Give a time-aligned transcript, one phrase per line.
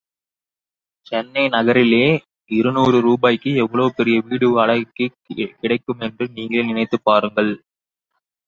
[1.07, 2.05] சென்னை நகரிலே,
[2.51, 5.19] இருநூறு ரூபாய்க்கு எவ்வளவு பெரிய வீடு வாடகைக்குக்
[5.61, 7.53] கிடைக்கும் என்று நீங்களே நினைத்துப் பாருங்கள்.